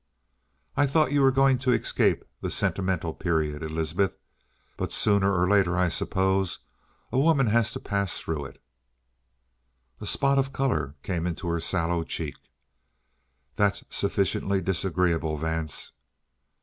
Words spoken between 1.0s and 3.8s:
you were going to escape the sentimental period,